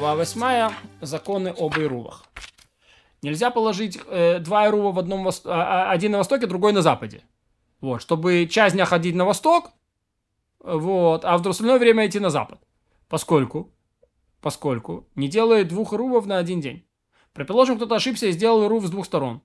Глава 0.00 0.24
8. 0.24 0.72
Законы 1.02 1.48
об 1.48 1.76
Ирувах. 1.76 2.24
Нельзя 3.20 3.50
положить 3.50 4.00
э, 4.06 4.38
два 4.38 4.66
Ируva 4.66 4.92
в 4.92 4.98
одном, 4.98 5.28
а- 5.28 5.32
а- 5.44 5.90
один 5.90 6.12
на 6.12 6.16
востоке, 6.18 6.46
другой 6.46 6.72
на 6.72 6.80
западе. 6.80 7.22
Вот, 7.82 8.00
чтобы 8.00 8.46
часть 8.46 8.74
дня 8.74 8.86
ходить 8.86 9.14
на 9.14 9.26
восток, 9.26 9.72
вот, 10.58 11.26
а 11.26 11.36
в 11.36 11.46
остальное 11.46 11.78
время 11.78 12.06
идти 12.06 12.18
на 12.18 12.30
запад. 12.30 12.60
Поскольку, 13.10 13.74
поскольку 14.40 15.06
не 15.16 15.28
делает 15.28 15.68
двух 15.68 15.92
Ирувов 15.92 16.24
на 16.24 16.38
один 16.38 16.62
день. 16.62 16.86
Предположим, 17.34 17.76
кто-то 17.76 17.96
ошибся 17.96 18.26
и 18.28 18.32
сделал 18.32 18.64
Ирув 18.64 18.86
с 18.86 18.90
двух 18.90 19.04
сторон. 19.04 19.42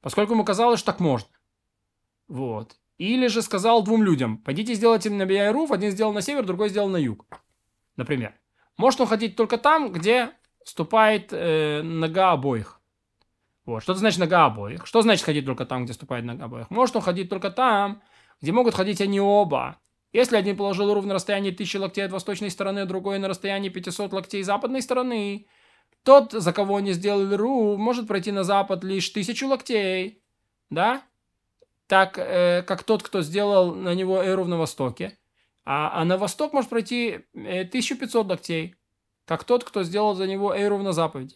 Поскольку 0.00 0.32
ему 0.32 0.44
казалось, 0.44 0.80
что 0.80 0.90
так 0.90 0.98
можно. 0.98 1.28
Вот. 2.26 2.76
Или 2.98 3.28
же 3.28 3.40
сказал 3.40 3.84
двум 3.84 4.02
людям, 4.02 4.38
пойдите 4.38 4.74
сделайте 4.74 5.10
на 5.10 5.22
Ирув, 5.22 5.70
один 5.70 5.92
сделал 5.92 6.12
на 6.12 6.22
север, 6.22 6.44
другой 6.44 6.70
сделал 6.70 6.88
на 6.88 6.96
юг. 6.96 7.24
Например. 7.94 8.34
Может 8.76 9.00
он 9.00 9.06
ходить 9.06 9.36
только 9.36 9.58
там, 9.58 9.92
где 9.92 10.32
ступает 10.64 11.28
э, 11.32 11.82
нога 11.82 12.32
обоих. 12.32 12.80
Вот. 13.64 13.82
Что 13.82 13.94
значит 13.94 14.20
нога 14.20 14.46
обоих? 14.46 14.86
Что 14.86 15.02
значит 15.02 15.24
ходить 15.24 15.46
только 15.46 15.64
там, 15.64 15.84
где 15.84 15.92
ступает 15.92 16.24
нога 16.24 16.44
обоих? 16.44 16.70
Может 16.70 16.96
он 16.96 17.02
ходить 17.02 17.28
только 17.28 17.50
там, 17.50 18.02
где 18.40 18.52
могут 18.52 18.74
ходить 18.74 19.00
они 19.00 19.20
оба. 19.20 19.78
Если 20.12 20.36
один 20.36 20.56
положил 20.56 20.92
рув 20.94 21.04
на 21.04 21.14
расстоянии 21.14 21.52
1000 21.52 21.80
локтей 21.80 22.04
от 22.04 22.12
восточной 22.12 22.50
стороны, 22.50 22.86
другой 22.86 23.18
на 23.18 23.28
расстоянии 23.28 23.68
500 23.68 24.12
локтей 24.12 24.42
западной 24.42 24.82
стороны, 24.82 25.46
тот, 26.04 26.32
за 26.32 26.52
кого 26.52 26.76
они 26.76 26.92
сделали 26.92 27.34
рув, 27.34 27.78
может 27.78 28.06
пройти 28.06 28.30
на 28.30 28.44
запад 28.44 28.84
лишь 28.84 29.10
1000 29.10 29.46
локтей. 29.46 30.22
Да? 30.70 31.02
Так, 31.86 32.18
э, 32.18 32.62
как 32.62 32.84
тот, 32.84 33.02
кто 33.02 33.22
сделал 33.22 33.74
на 33.74 33.94
него 33.94 34.24
эрув 34.24 34.48
на 34.48 34.56
востоке. 34.56 35.18
А, 35.66 36.00
а 36.00 36.04
на 36.04 36.16
восток 36.16 36.52
может 36.52 36.70
пройти 36.70 37.24
э, 37.34 37.62
1500 37.62 38.26
локтей, 38.26 38.76
как 39.26 39.42
тот, 39.42 39.64
кто 39.64 39.82
сделал 39.82 40.14
за 40.14 40.28
него 40.28 40.54
эйров 40.54 40.80
на 40.82 40.92
заповеди. 40.92 41.34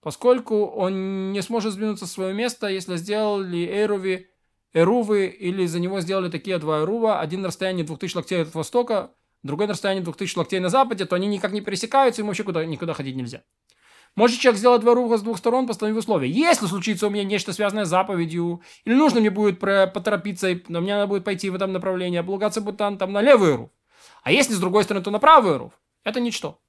Поскольку 0.00 0.64
он 0.64 1.32
не 1.32 1.42
сможет 1.42 1.72
сдвинуться 1.72 2.06
с 2.06 2.12
своего 2.12 2.32
места, 2.32 2.68
если 2.68 2.96
сделали 2.96 3.66
эйрови, 3.66 4.30
эрувы, 4.72 5.26
или 5.26 5.66
за 5.66 5.80
него 5.80 6.00
сделали 6.00 6.30
такие 6.30 6.58
два 6.58 6.82
эрува, 6.82 7.20
один 7.20 7.42
на 7.42 7.48
расстоянии 7.48 7.82
2000 7.82 8.16
локтей 8.16 8.42
от 8.42 8.54
востока, 8.54 9.12
другой 9.42 9.66
на 9.66 9.72
расстоянии 9.72 10.02
2000 10.02 10.38
локтей 10.38 10.60
на 10.60 10.68
западе, 10.68 11.04
то 11.04 11.16
они 11.16 11.26
никак 11.26 11.50
не 11.52 11.60
пересекаются, 11.60 12.22
им 12.22 12.28
вообще 12.28 12.44
куда, 12.44 12.64
никуда 12.64 12.94
ходить 12.94 13.16
нельзя. 13.16 13.42
Может 14.14 14.40
человек 14.40 14.58
сделать 14.58 14.82
два 14.82 14.94
руха 14.94 15.16
с 15.16 15.22
двух 15.22 15.38
сторон, 15.38 15.66
поставив 15.66 15.96
условия. 15.96 16.30
Если 16.30 16.66
случится 16.66 17.06
у 17.06 17.10
меня 17.10 17.24
нечто 17.24 17.52
связанное 17.52 17.86
с 17.86 17.88
заповедью, 17.88 18.60
или 18.84 18.94
нужно 18.94 19.20
мне 19.20 19.30
будет 19.30 19.58
поторопиться, 19.58 20.50
и 20.50 20.62
но 20.68 20.80
мне 20.80 20.94
надо 20.94 21.06
будет 21.06 21.24
пойти 21.24 21.48
в 21.48 21.54
этом 21.54 21.72
направлении, 21.72 22.18
облагаться 22.18 22.60
будет 22.60 22.76
там, 22.76 22.98
там 22.98 23.12
на 23.12 23.22
левый 23.22 23.56
руф. 23.56 23.70
А 24.22 24.30
если 24.30 24.52
с 24.52 24.58
другой 24.58 24.84
стороны, 24.84 25.02
то 25.02 25.10
на 25.10 25.18
правый 25.18 25.56
руф. 25.56 25.72
Это 26.04 26.20
ничто. 26.20 26.60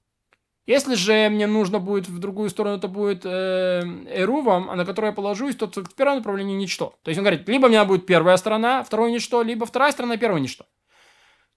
Если 0.65 0.95
же 0.95 1.27
мне 1.29 1.45
нужно 1.45 1.79
будет 1.79 2.07
в 2.07 2.19
другую 2.19 2.49
сторону, 2.49 2.77
это 2.77 2.87
будет 2.87 3.25
э, 3.25 3.81
эрувом, 4.09 4.69
а 4.69 4.75
на 4.77 4.85
которое 4.85 5.07
я 5.09 5.13
положусь, 5.13 5.57
то 5.57 5.67
в 5.67 5.93
первом 5.93 6.17
направлении 6.17 6.55
ничто. 6.55 6.95
То 7.03 7.09
есть 7.09 7.17
он 7.17 7.25
говорит, 7.25 7.49
либо 7.49 7.65
у 7.65 7.69
меня 7.69 7.83
будет 7.83 8.05
первая 8.05 8.37
сторона, 8.37 8.81
второе 8.83 9.11
ничто, 9.11 9.41
либо 9.41 9.65
вторая 9.65 9.91
сторона, 9.91 10.15
первое 10.15 10.39
ничто. 10.39 10.65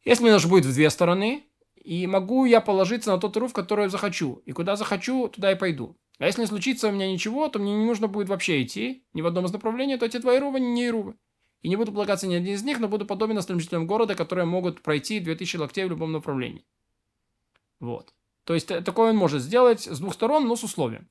Если 0.04 0.24
мне 0.24 0.32
нужно 0.32 0.50
будет 0.50 0.64
в 0.64 0.74
две 0.74 0.90
стороны, 0.90 1.45
и 1.86 2.04
могу 2.08 2.46
я 2.46 2.60
положиться 2.60 3.12
на 3.12 3.18
тот 3.18 3.36
руф, 3.36 3.52
который 3.52 3.88
захочу. 3.88 4.42
И 4.44 4.50
куда 4.50 4.74
захочу, 4.74 5.28
туда 5.28 5.52
и 5.52 5.54
пойду. 5.54 5.96
А 6.18 6.26
если 6.26 6.40
не 6.40 6.48
случится 6.48 6.88
у 6.88 6.90
меня 6.90 7.08
ничего, 7.08 7.48
то 7.48 7.60
мне 7.60 7.76
не 7.76 7.84
нужно 7.84 8.08
будет 8.08 8.28
вообще 8.28 8.64
идти 8.64 9.04
ни 9.14 9.22
в 9.22 9.26
одном 9.26 9.44
из 9.44 9.52
направлений, 9.52 9.96
то 9.96 10.04
эти 10.04 10.16
два 10.16 10.36
ирува 10.36 10.56
не 10.56 10.86
ирувы. 10.86 11.14
И 11.62 11.68
не 11.68 11.76
буду 11.76 11.92
полагаться 11.92 12.26
ни 12.26 12.34
один 12.34 12.54
из 12.54 12.64
них, 12.64 12.80
но 12.80 12.88
буду 12.88 13.06
подобен 13.06 13.38
остальным 13.38 13.60
жителям 13.60 13.86
города, 13.86 14.16
которые 14.16 14.46
могут 14.46 14.82
пройти 14.82 15.20
2000 15.20 15.58
локтей 15.58 15.84
в 15.84 15.90
любом 15.90 16.10
направлении. 16.10 16.66
Вот. 17.78 18.12
То 18.42 18.54
есть 18.54 18.66
такое 18.66 19.10
он 19.10 19.16
может 19.16 19.40
сделать 19.40 19.82
с 19.82 20.00
двух 20.00 20.14
сторон, 20.14 20.48
но 20.48 20.56
с 20.56 20.64
условием. 20.64 21.08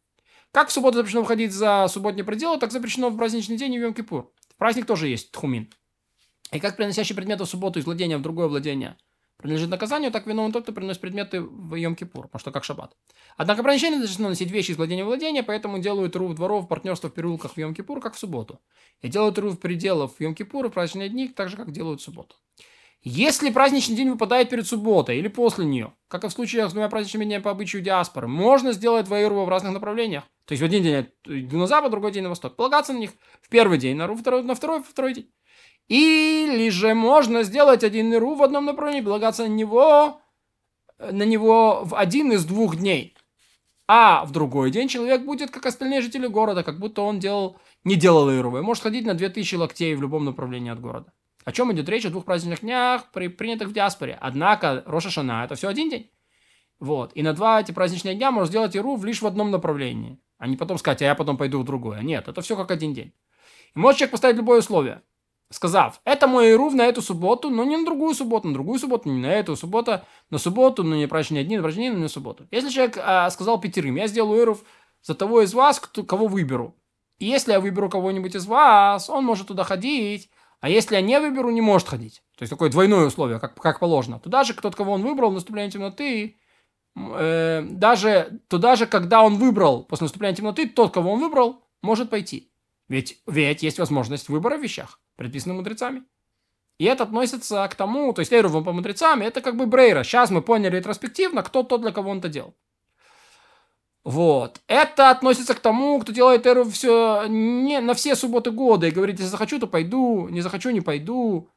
Как 0.52 0.68
в 0.68 0.74
субботу 0.74 0.98
запрещено 0.98 1.22
выходить 1.22 1.54
за 1.54 1.88
субботние 1.88 2.26
пределы, 2.26 2.58
так 2.58 2.74
запрещено 2.74 3.10
в 3.10 3.18
праздничный 3.18 3.56
день 3.56 3.76
и 3.76 3.80
в 3.80 3.84
Йом-Кипур. 3.84 4.28
В 4.50 4.56
праздник 4.58 4.86
тоже 4.86 5.08
есть 5.08 5.32
тхумин. 5.32 5.72
И 6.52 6.60
как 6.60 6.76
приносящий 6.76 7.16
предметы 7.16 7.46
в 7.46 7.50
субботу 7.50 7.80
из 7.80 7.86
владения 7.86 8.18
в 8.18 8.22
другое 8.22 8.50
владение 8.50 8.98
принадлежит 9.38 9.70
наказанию, 9.70 10.12
так 10.12 10.28
виновен 10.28 10.52
тот, 10.52 10.64
кто 10.64 10.74
приносит 10.74 11.02
предметы 11.02 11.42
в 11.42 11.74
Йом-Кипур, 11.74 12.24
потому 12.24 12.40
что 12.40 12.52
как 12.52 12.64
шаббат. 12.64 12.96
Однако 13.38 13.62
ограничение 13.62 14.02
разрешено 14.02 14.30
носить 14.30 14.52
вещи 14.52 14.72
из 14.72 14.78
владения 14.78 15.04
в 15.04 15.08
владение, 15.08 15.44
поэтому 15.44 15.80
делают 15.80 16.16
рув 16.16 16.36
дворов, 16.36 16.68
партнерство 16.68 17.10
в 17.10 17.14
переулках 17.14 17.54
в 17.54 17.58
Йом-Кипур, 17.58 18.00
как 18.02 18.16
в 18.16 18.20
субботу. 18.20 18.60
И 19.02 19.08
делают 19.08 19.38
рув 19.38 19.60
пределов 19.60 20.16
в 20.16 20.22
Йом-Кипур 20.22 20.68
в 20.68 20.72
праздничные 20.72 21.10
дни, 21.10 21.28
так 21.28 21.50
же, 21.50 21.58
как 21.58 21.72
делают 21.72 22.02
в 22.02 22.04
субботу. 22.04 22.36
Если 23.08 23.52
праздничный 23.52 23.96
день 23.96 24.10
выпадает 24.10 24.50
перед 24.50 24.66
субботой 24.66 25.20
или 25.20 25.28
после 25.28 25.64
нее, 25.64 25.94
как 26.08 26.24
и 26.24 26.28
в 26.28 26.32
случае 26.32 26.68
с 26.68 26.72
двумя 26.72 26.90
праздничными 26.90 27.26
днями 27.26 27.44
по 27.44 27.52
обычаю 27.52 27.84
диаспоры, 27.84 28.28
можно 28.28 28.72
сделать 28.72 29.06
два 29.06 29.22
ирува 29.22 29.46
в 29.46 29.50
разных 29.50 29.74
направлениях. 29.74 30.24
То 30.46 30.54
есть 30.54 30.62
в 30.64 30.66
один 30.66 30.82
день 30.82 31.08
иду 31.24 31.60
на 31.60 31.68
запад, 31.68 31.92
другой 31.92 32.12
день 32.12 32.24
на 32.24 32.30
восток. 32.30 32.56
Полагаться 32.56 32.94
на 32.94 32.98
них 32.98 33.12
в 33.42 33.50
первый 33.50 33.78
день, 33.78 33.96
на, 33.96 34.08
рув, 34.08 34.22
второй, 34.22 34.42
на 34.42 34.56
второй, 34.56 34.80
во 34.80 34.84
второй 34.84 35.14
день. 35.14 35.32
Или 35.88 36.70
же 36.70 36.94
можно 36.94 37.44
сделать 37.44 37.84
один 37.84 38.14
иру 38.14 38.36
в 38.36 38.44
одном 38.44 38.66
направлении, 38.66 39.02
полагаться 39.02 39.44
на 39.44 39.52
него, 39.52 40.20
на 40.98 41.24
него 41.24 41.82
в 41.84 41.96
один 41.96 42.32
из 42.32 42.46
двух 42.46 42.76
дней. 42.76 43.16
А 43.88 44.26
в 44.26 44.32
другой 44.32 44.72
день 44.72 44.88
человек 44.88 45.24
будет, 45.24 45.52
как 45.52 45.66
остальные 45.68 46.02
жители 46.02 46.26
города, 46.26 46.64
как 46.64 46.80
будто 46.80 47.04
он 47.04 47.20
делал, 47.20 47.58
не 47.84 47.96
делал 47.96 48.32
ирувы. 48.32 48.64
Может 48.64 48.84
ходить 48.84 49.06
на 49.06 49.14
2000 49.14 49.56
локтей 49.56 49.94
в 49.94 50.02
любом 50.02 50.26
направлении 50.26 50.72
от 50.72 50.82
города. 50.82 51.14
О 51.44 51.52
чем 51.52 51.72
идет 51.72 51.88
речь 51.88 52.06
о 52.06 52.10
двух 52.10 52.26
праздничных 52.26 52.62
днях, 52.62 53.12
при, 53.12 53.28
принятых 53.28 53.68
в 53.68 53.74
диаспоре. 53.74 54.18
Однако 54.20 54.82
Роша 54.88 55.12
Шана 55.12 55.46
это 55.46 55.54
все 55.54 55.68
один 55.68 55.92
день. 55.92 56.10
Вот. 56.80 57.12
И 57.14 57.22
на 57.22 57.34
два 57.34 57.62
эти 57.62 57.72
праздничные 57.72 58.16
дня 58.16 58.32
можно 58.32 58.48
сделать 58.48 58.76
иру 58.76 59.00
лишь 59.04 59.22
в 59.22 59.28
одном 59.28 59.52
направлении. 59.52 60.20
А 60.40 60.48
не 60.48 60.58
потом 60.58 60.80
сказать, 60.80 61.04
а 61.04 61.06
я 61.06 61.14
потом 61.14 61.38
пойду 61.38 61.60
в 61.60 61.64
другое. 61.64 62.02
Нет, 62.02 62.28
это 62.28 62.42
все 62.42 62.56
как 62.56 62.72
один 62.72 62.94
день. 62.96 63.14
И 63.76 63.80
может 63.80 64.00
человек 64.00 64.12
поставить 64.12 64.38
любое 64.38 64.60
условие, 64.60 65.04
сказав, 65.52 66.02
это 66.06 66.28
мой 66.28 66.52
ирув 66.52 66.74
на 66.74 66.84
эту 66.84 67.02
субботу, 67.02 67.50
но 67.50 67.64
не 67.64 67.78
на 67.78 67.86
другую 67.86 68.14
субботу, 68.16 68.48
на 68.48 68.54
другую 68.54 68.80
субботу, 68.80 69.10
не 69.10 69.20
на 69.20 69.32
эту 69.32 69.56
субботу, 69.56 70.02
на 70.30 70.38
субботу, 70.38 70.84
но 70.84 70.96
не 70.96 71.08
праздничные 71.08 71.44
дни, 71.44 71.58
на 71.58 71.64
праздничные 71.64 71.90
дни, 71.90 71.98
но 71.98 72.04
на 72.04 72.10
субботу. 72.10 72.48
Если 72.52 72.70
человек 72.70 72.98
а, 72.98 73.30
сказал 73.30 73.60
пятерым, 73.60 73.96
я 73.96 74.08
сделаю 74.08 74.42
ирув 74.42 74.64
за 75.02 75.16
того 75.16 75.42
из 75.42 75.54
вас, 75.54 75.80
кто, 75.80 76.04
кого 76.04 76.28
выберу. 76.28 76.76
И 77.20 77.26
если 77.26 77.54
я 77.54 77.60
выберу 77.60 77.90
кого-нибудь 77.90 78.36
из 78.36 78.46
вас, 78.46 79.10
он 79.10 79.24
может 79.24 79.48
туда 79.48 79.64
ходить, 79.64 80.30
а 80.60 80.70
если 80.70 80.96
я 80.96 81.02
не 81.02 81.20
выберу, 81.20 81.52
не 81.52 81.62
может 81.62 81.88
ходить. 81.88 82.24
То 82.38 82.44
есть 82.44 82.50
такое 82.50 82.70
двойное 82.70 83.06
условие, 83.06 83.40
как, 83.40 83.56
как 83.56 83.80
положено. 83.80 84.20
Туда 84.20 84.44
же, 84.44 84.54
тот, 84.54 84.76
кого 84.76 84.94
он 84.94 85.04
выбрал, 85.04 85.32
наступление 85.32 85.72
темноты, 85.72 86.38
э, 86.96 87.62
даже, 87.70 88.42
туда 88.48 88.76
же, 88.76 88.88
когда 88.88 89.22
он 89.22 89.36
выбрал 89.36 89.84
после 89.84 90.06
наступления 90.06 90.36
темноты, 90.36 90.68
тот, 90.68 90.94
кого 90.94 91.14
он 91.14 91.20
выбрал, 91.20 91.62
может 91.82 92.10
пойти. 92.10 92.52
Ведь, 92.88 93.22
ведь 93.26 93.64
есть 93.64 93.80
возможность 93.80 94.30
выбора 94.30 94.58
в 94.58 94.62
вещах, 94.62 95.00
предписанных 95.16 95.58
мудрецами. 95.58 96.04
И 96.78 96.86
это 96.86 97.04
относится 97.04 97.68
к 97.68 97.76
тому, 97.76 98.14
то 98.14 98.20
есть 98.20 98.34
Эйрувом 98.34 98.64
по 98.64 98.74
мудрецам, 98.74 99.22
это 99.22 99.42
как 99.42 99.56
бы 99.56 99.66
Брейра. 99.66 100.04
Сейчас 100.04 100.30
мы 100.30 100.42
поняли 100.42 100.78
ретроспективно, 100.78 101.42
кто 101.42 101.64
тот, 101.64 101.82
для 101.82 101.92
кого 101.92 102.12
он 102.12 102.20
это 102.20 102.28
делал. 102.28 102.54
Вот. 104.04 104.62
Это 104.68 105.10
относится 105.10 105.56
к 105.56 105.60
тому, 105.62 106.00
кто 106.00 106.12
делает 106.12 106.46
эру 106.46 106.66
все 106.66 107.26
не 107.28 107.80
на 107.80 107.96
все 107.96 108.16
субботы 108.16 108.52
года 108.52 108.88
и 108.88 108.92
говорит, 108.92 109.18
если 109.20 109.32
захочу, 109.32 109.58
то 109.58 109.68
пойду, 109.68 110.28
не 110.30 110.42
захочу, 110.42 110.70
не 110.70 110.82
пойду, 110.82 111.50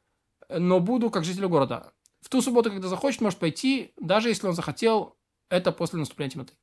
но 0.48 0.80
буду 0.80 1.10
как 1.10 1.24
житель 1.24 1.46
города. 1.46 1.92
В 2.22 2.30
ту 2.30 2.40
субботу, 2.40 2.70
когда 2.70 2.88
захочет, 2.88 3.20
может 3.20 3.38
пойти, 3.38 3.92
даже 4.00 4.28
если 4.28 4.46
он 4.46 4.54
захотел, 4.54 5.16
это 5.50 5.72
после 5.72 5.98
наступления 5.98 6.30
темноты. 6.30 6.54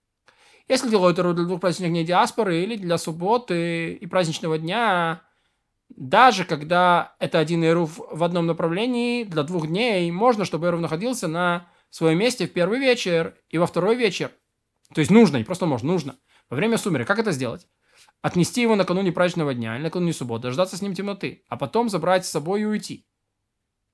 Если 0.68 0.90
делают 0.90 1.20
эру 1.20 1.34
для 1.34 1.46
двух 1.46 1.62
праздничных 1.62 1.92
дней 1.92 2.04
диаспоры 2.04 2.64
или 2.64 2.76
для 2.76 2.98
субботы 2.98 3.94
и 3.94 4.08
праздничного 4.08 4.58
дня, 4.58 5.22
даже 5.90 6.44
когда 6.44 7.16
это 7.20 7.38
один 7.38 7.64
эрув 7.64 8.00
в 8.10 8.24
одном 8.24 8.48
направлении, 8.48 9.24
для 9.24 9.44
двух 9.44 9.68
дней, 9.68 10.10
можно, 10.10 10.44
чтобы 10.44 10.68
эрув 10.68 10.82
находился 10.82 11.28
на 11.28 11.68
своем 11.92 12.18
месте 12.18 12.48
в 12.48 12.54
первый 12.54 12.80
вечер 12.80 13.36
и 13.50 13.58
во 13.58 13.68
второй 13.68 13.96
вечер. 13.96 14.32
То 14.94 15.00
есть 15.00 15.12
нужно, 15.12 15.38
не 15.38 15.44
просто 15.44 15.68
можно, 15.68 15.92
нужно. 15.92 16.16
Во 16.50 16.58
время 16.58 16.78
сумерек. 16.78 17.08
Как 17.08 17.20
это 17.20 17.32
сделать? 17.32 17.68
Отнести 18.22 18.62
его 18.62 18.76
накануне 18.76 19.12
праздничного 19.12 19.54
дня 19.54 19.76
или 19.76 19.84
накануне 19.84 20.14
субботы, 20.14 20.44
дождаться 20.44 20.78
с 20.78 20.82
ним 20.82 20.96
темноты, 20.96 21.44
а 21.48 21.58
потом 21.58 21.90
забрать 21.90 22.26
с 22.26 22.32
собой 22.32 22.62
и 22.62 22.66
уйти. 22.66 23.08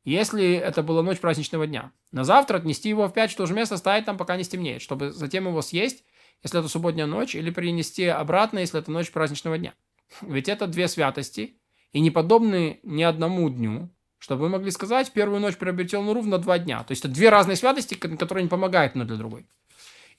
Если 0.03 0.53
это 0.53 0.81
была 0.81 1.03
ночь 1.03 1.19
праздничного 1.19 1.67
дня. 1.67 1.91
На 2.11 2.23
завтра 2.23 2.57
отнести 2.57 2.89
его 2.89 3.07
в 3.07 3.13
5 3.13 3.33
в 3.33 3.35
то 3.35 3.45
же 3.45 3.53
место, 3.53 3.77
ставить 3.77 4.05
там, 4.05 4.17
пока 4.17 4.35
не 4.35 4.43
стемнеет, 4.43 4.81
чтобы 4.81 5.11
затем 5.11 5.47
его 5.47 5.61
съесть, 5.61 6.03
если 6.43 6.59
это 6.59 6.67
субботняя 6.67 7.07
ночь, 7.07 7.35
или 7.35 7.49
принести 7.49 8.05
обратно, 8.05 8.59
если 8.59 8.79
это 8.79 8.91
ночь 8.91 9.11
праздничного 9.11 9.57
дня. 9.57 9.73
Ведь 10.21 10.49
это 10.49 10.67
две 10.67 10.87
святости, 10.87 11.55
и 11.93 11.99
не 11.99 12.11
подобны 12.11 12.79
ни 12.83 13.03
одному 13.03 13.49
дню, 13.49 13.89
чтобы 14.17 14.43
вы 14.43 14.49
могли 14.49 14.71
сказать, 14.71 15.11
первую 15.11 15.39
ночь 15.41 15.57
приобретен 15.57 16.09
Рув 16.09 16.25
на 16.25 16.37
два 16.37 16.59
дня. 16.59 16.83
То 16.83 16.91
есть 16.91 17.03
это 17.03 17.13
две 17.13 17.29
разные 17.29 17.55
святости, 17.55 17.95
которые 17.95 18.43
не 18.43 18.49
помогают 18.49 18.91
одна 18.91 19.05
для 19.05 19.17
другой. 19.17 19.47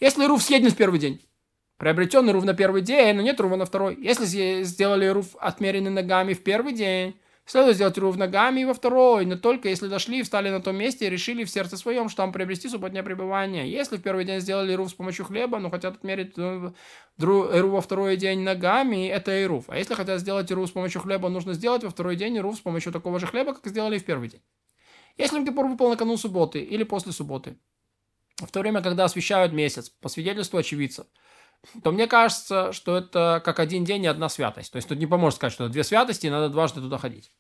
Если 0.01 0.25
Рув 0.25 0.43
съеден 0.43 0.71
в 0.71 0.77
первый 0.77 0.99
день, 0.99 1.21
приобретенный 1.77 2.33
Рув 2.33 2.45
на 2.45 2.55
первый 2.55 2.83
день, 2.83 3.15
но 3.15 3.23
нет 3.23 3.41
Рува 3.41 3.57
на 3.57 3.65
второй. 3.65 3.97
Если 4.01 4.65
сделали 4.65 5.07
Рув 5.07 5.37
отмеренный 5.39 5.91
ногами 5.91 6.35
в 6.35 6.43
первый 6.43 6.73
день, 6.73 7.15
Следует 7.45 7.75
сделать 7.75 7.99
Ирув 7.99 8.17
ногами 8.17 8.61
и 8.61 8.65
во 8.65 8.73
второй, 8.73 9.27
но 9.27 9.37
только 9.37 9.69
если 9.69 9.89
дошли 9.89 10.21
и 10.21 10.23
встали 10.23 10.49
на 10.49 10.61
том 10.61 10.77
месте 10.77 11.07
и 11.07 11.11
решили 11.11 11.43
в 11.43 11.51
сердце 11.51 11.77
своем, 11.77 12.09
что 12.09 12.19
там 12.19 12.33
приобрести 12.33 12.69
субботнее 12.69 13.03
пребывание. 13.03 13.71
Если 13.71 13.97
в 13.97 14.03
первый 14.03 14.25
день 14.25 14.41
сделали 14.41 14.73
Ирув 14.73 14.91
с 14.91 14.95
помощью 14.95 15.25
хлеба, 15.25 15.59
но 15.59 15.69
хотят 15.69 15.97
отмерить 15.97 16.39
Ирув 16.39 16.73
во 17.19 17.81
второй 17.81 18.17
день 18.17 18.41
ногами, 18.41 19.09
это 19.09 19.43
Ирув. 19.43 19.65
А 19.69 19.77
если 19.77 19.95
хотят 19.95 20.21
сделать 20.21 20.51
Ирув 20.53 20.69
с 20.69 20.73
помощью 20.73 21.01
хлеба, 21.01 21.29
нужно 21.29 21.53
сделать 21.55 21.83
во 21.83 21.91
второй 21.91 22.15
день 22.15 22.39
Ирув 22.39 22.57
с 22.57 22.61
помощью 22.61 22.93
такого 22.93 23.19
же 23.19 23.27
хлеба, 23.27 23.55
как 23.55 23.67
сделали 23.67 23.99
в 23.99 24.05
первый 24.05 24.29
день. 24.29 24.43
Если 25.17 25.39
Мкипур 25.39 25.67
выпал 25.67 25.91
накануне 25.91 26.19
субботы 26.19 26.61
или 26.61 26.85
после 26.85 27.13
субботы, 27.13 27.59
в 28.39 28.51
то 28.51 28.61
время, 28.61 28.83
когда 28.83 29.05
освещают 29.05 29.53
месяц, 29.53 29.91
по 29.91 30.09
свидетельству 30.09 30.59
очевидцев, 30.59 31.07
то 31.83 31.93
мне 31.93 32.07
кажется, 32.07 32.73
что 32.73 32.97
это 32.97 33.41
как 33.45 33.61
один 33.61 33.85
день 33.85 34.05
и 34.05 34.09
одна 34.09 34.29
святость. 34.29 34.73
То 34.73 34.77
есть 34.77 34.89
тут 34.89 34.99
не 34.99 35.07
поможет 35.07 35.37
сказать, 35.37 35.53
что 35.53 35.65
это 35.65 35.73
две 35.73 35.85
святости, 35.85 36.27
и 36.27 36.31
надо 36.31 36.49
дважды 36.49 36.81
туда 36.81 36.99
ходить. 36.99 37.33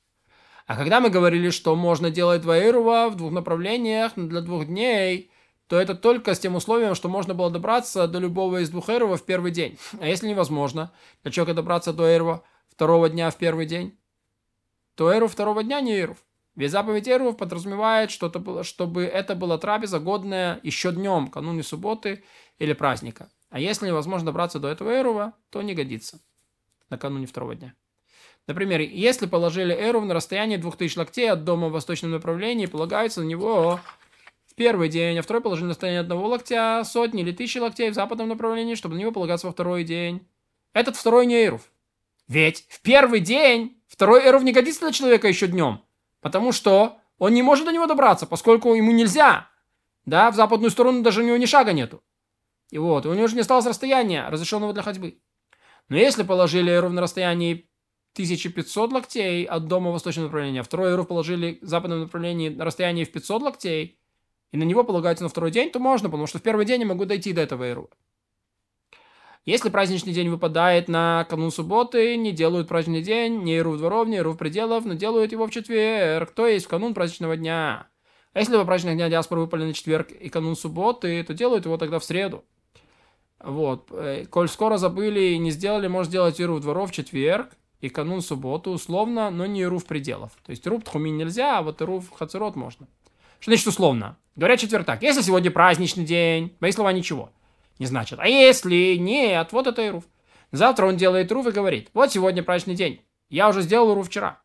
А 0.66 0.76
когда 0.76 1.00
мы 1.00 1.10
говорили, 1.10 1.50
что 1.50 1.74
можно 1.74 2.10
делать 2.10 2.42
два 2.42 2.58
Ирува 2.58 3.08
в 3.08 3.16
двух 3.16 3.32
направлениях 3.32 4.12
для 4.16 4.40
двух 4.40 4.66
дней, 4.66 5.30
то 5.66 5.80
это 5.80 5.94
только 5.94 6.34
с 6.34 6.38
тем 6.38 6.54
условием, 6.54 6.94
что 6.94 7.08
можно 7.08 7.34
было 7.34 7.50
добраться 7.50 8.06
до 8.06 8.18
любого 8.18 8.62
из 8.62 8.70
двух 8.70 8.88
Ирува 8.90 9.16
в 9.16 9.24
первый 9.24 9.50
день. 9.50 9.78
А 10.00 10.06
если 10.06 10.28
невозможно 10.28 10.92
для 11.22 11.32
человека 11.32 11.54
добраться 11.56 11.92
до 11.92 12.14
Ирува 12.14 12.44
второго 12.68 13.08
дня 13.08 13.30
в 13.30 13.36
первый 13.36 13.66
день, 13.66 13.98
то 14.94 15.12
Иру 15.12 15.28
второго 15.28 15.62
дня 15.62 15.80
не 15.80 15.98
Ирув. 15.98 16.18
Ведь 16.54 16.70
заповедь 16.70 17.08
Эрувов 17.08 17.38
подразумевает, 17.38 18.10
что 18.10 18.26
это 18.26 18.38
было, 18.38 18.62
чтобы 18.62 19.04
это 19.04 19.34
была 19.34 19.56
трапеза 19.56 19.98
годная 19.98 20.60
еще 20.62 20.92
днем, 20.92 21.28
кануне 21.28 21.62
субботы 21.62 22.24
или 22.58 22.74
праздника. 22.74 23.30
А 23.52 23.60
если 23.60 23.86
невозможно 23.86 24.26
добраться 24.26 24.58
до 24.58 24.68
этого 24.68 24.98
Эрува, 24.98 25.34
то 25.50 25.60
не 25.60 25.74
годится 25.74 26.20
накануне 26.88 27.26
второго 27.26 27.54
дня. 27.54 27.74
Например, 28.46 28.80
если 28.80 29.26
положили 29.26 29.74
Эрув 29.74 30.04
на 30.06 30.14
расстоянии 30.14 30.56
2000 30.56 30.98
локтей 30.98 31.30
от 31.30 31.44
дома 31.44 31.68
в 31.68 31.72
восточном 31.72 32.12
направлении, 32.12 32.64
полагается 32.64 33.20
на 33.20 33.26
него 33.26 33.78
в 34.46 34.54
первый 34.54 34.88
день, 34.88 35.18
а 35.18 35.22
второй 35.22 35.42
положили 35.42 35.66
на 35.66 35.70
расстояние 35.70 36.00
одного 36.00 36.28
локтя, 36.28 36.82
сотни 36.84 37.20
или 37.20 37.30
тысячи 37.30 37.58
локтей 37.58 37.90
в 37.90 37.94
западном 37.94 38.28
направлении, 38.28 38.74
чтобы 38.74 38.94
на 38.94 39.00
него 39.00 39.12
полагаться 39.12 39.46
во 39.46 39.52
второй 39.52 39.84
день. 39.84 40.26
Этот 40.72 40.96
второй 40.96 41.26
не 41.26 41.44
Эрув. 41.44 41.70
Ведь 42.28 42.64
в 42.70 42.80
первый 42.80 43.20
день 43.20 43.82
второй 43.86 44.26
Эрув 44.26 44.42
не 44.44 44.52
годится 44.52 44.80
для 44.80 44.92
человека 44.92 45.28
еще 45.28 45.46
днем. 45.46 45.82
Потому 46.22 46.52
что 46.52 46.96
он 47.18 47.34
не 47.34 47.42
может 47.42 47.66
до 47.66 47.72
него 47.72 47.86
добраться, 47.86 48.26
поскольку 48.26 48.72
ему 48.72 48.92
нельзя. 48.92 49.50
Да, 50.06 50.30
в 50.30 50.36
западную 50.36 50.70
сторону 50.70 51.02
даже 51.02 51.20
у 51.20 51.26
него 51.26 51.36
ни 51.36 51.44
шага 51.44 51.74
нету. 51.74 52.02
И 52.72 52.78
вот, 52.78 53.04
у 53.04 53.12
него 53.12 53.24
уже 53.24 53.34
не 53.34 53.42
осталось 53.42 53.66
расстояния, 53.66 54.26
разрешенного 54.30 54.72
для 54.72 54.82
ходьбы. 54.82 55.18
Но 55.90 55.96
если 55.98 56.22
положили 56.22 56.72
ровно 56.72 57.02
расстояние 57.02 57.66
1500 58.14 58.92
локтей 58.92 59.44
от 59.44 59.68
дома 59.68 59.90
в 59.90 59.92
восточном 59.92 60.24
направлении, 60.24 60.60
а 60.60 60.62
второй 60.62 60.92
Эрув 60.92 61.06
положили 61.06 61.58
в 61.60 61.66
западном 61.66 62.00
направлении 62.00 62.48
на 62.48 62.64
расстоянии 62.64 63.04
в 63.04 63.12
500 63.12 63.42
локтей, 63.42 64.00
и 64.52 64.56
на 64.56 64.62
него 64.62 64.84
полагается 64.84 65.22
на 65.22 65.28
второй 65.28 65.50
день, 65.50 65.70
то 65.70 65.80
можно, 65.80 66.08
потому 66.08 66.26
что 66.26 66.38
в 66.38 66.42
первый 66.42 66.64
день 66.64 66.80
я 66.80 66.86
могу 66.86 67.04
дойти 67.04 67.34
до 67.34 67.42
этого 67.42 67.70
Эрува. 67.70 67.90
Если 69.44 69.68
праздничный 69.68 70.14
день 70.14 70.30
выпадает 70.30 70.88
на 70.88 71.26
канун 71.28 71.50
субботы, 71.50 72.16
не 72.16 72.32
делают 72.32 72.68
праздничный 72.68 73.02
день, 73.02 73.42
не 73.42 73.58
Ирув 73.58 73.76
дворов, 73.76 74.08
не 74.08 74.16
Ирув 74.16 74.38
пределов, 74.38 74.86
но 74.86 74.94
делают 74.94 75.32
его 75.32 75.46
в 75.46 75.50
четверг, 75.50 76.30
то 76.30 76.46
есть 76.46 76.64
в 76.64 76.68
канун 76.70 76.94
праздничного 76.94 77.36
дня. 77.36 77.90
А 78.32 78.38
если 78.38 78.56
во 78.56 78.64
праздничных 78.64 78.96
дня 78.96 79.10
диаспоры 79.10 79.42
выпали 79.42 79.64
на 79.64 79.74
четверг 79.74 80.10
и 80.10 80.30
канун 80.30 80.56
субботы, 80.56 81.22
то 81.22 81.34
делают 81.34 81.66
его 81.66 81.76
тогда 81.76 81.98
в 81.98 82.04
среду. 82.04 82.46
Вот. 83.42 83.88
Э, 83.90 84.24
коль 84.26 84.48
скоро 84.48 84.76
забыли 84.76 85.20
и 85.20 85.38
не 85.38 85.50
сделали, 85.50 85.88
можно 85.88 86.08
сделать 86.08 86.40
Ирув 86.40 86.60
дворов 86.60 86.90
в 86.90 86.94
четверг 86.94 87.50
и 87.80 87.88
канун 87.88 88.22
субботу 88.22 88.70
условно, 88.70 89.30
но 89.30 89.46
не 89.46 89.62
Ирув 89.62 89.84
пределов. 89.84 90.32
То 90.44 90.50
есть 90.50 90.66
Ирув 90.66 90.84
тхумин 90.84 91.16
нельзя, 91.16 91.58
а 91.58 91.62
вот 91.62 91.82
Ирув 91.82 92.10
хацерот 92.10 92.56
можно. 92.56 92.86
Что 93.40 93.50
значит 93.50 93.66
условно? 93.66 94.16
Говорят 94.36 94.60
четверг 94.60 94.86
так. 94.86 95.02
Если 95.02 95.22
сегодня 95.22 95.50
праздничный 95.50 96.04
день, 96.04 96.56
мои 96.60 96.70
слова 96.70 96.92
ничего 96.92 97.30
не 97.78 97.86
значит. 97.86 98.18
А 98.20 98.28
если 98.28 98.96
нет, 98.96 99.52
вот 99.52 99.66
это 99.66 99.86
Ируф. 99.86 100.04
Завтра 100.52 100.86
он 100.86 100.96
делает 100.96 101.32
Руф 101.32 101.46
и 101.46 101.50
говорит, 101.50 101.90
вот 101.94 102.12
сегодня 102.12 102.42
праздничный 102.42 102.76
день. 102.76 103.00
Я 103.28 103.48
уже 103.48 103.62
сделал 103.62 103.94
Руф 103.94 104.06
вчера. 104.06 104.40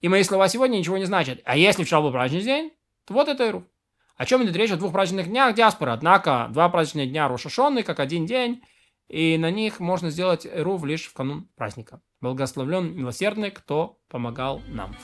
И 0.00 0.08
мои 0.08 0.22
слова 0.22 0.48
сегодня 0.48 0.78
ничего 0.78 0.98
не 0.98 1.04
значат. 1.04 1.40
А 1.44 1.56
если 1.56 1.84
вчера 1.84 2.00
был 2.00 2.10
праздничный 2.10 2.44
день, 2.44 2.72
то 3.04 3.14
вот 3.14 3.28
это 3.28 3.46
Ируф. 3.48 3.62
О 4.20 4.26
чем 4.26 4.44
идет 4.44 4.54
речь 4.54 4.70
о 4.70 4.76
двух 4.76 4.92
праздничных 4.92 5.28
днях 5.28 5.54
диаспоры. 5.54 5.92
Однако 5.92 6.48
два 6.52 6.68
праздничных 6.68 7.08
дня 7.08 7.26
Рошашонны, 7.26 7.82
как 7.82 8.00
один 8.00 8.26
день, 8.26 8.62
и 9.08 9.38
на 9.38 9.50
них 9.50 9.80
можно 9.80 10.10
сделать 10.10 10.44
Ируф 10.44 10.84
лишь 10.84 11.06
в 11.06 11.14
канун 11.14 11.48
праздника. 11.56 12.02
Благословлен 12.20 12.94
милосердный, 12.94 13.50
кто 13.50 13.98
помогал 14.10 14.60
нам. 14.68 14.94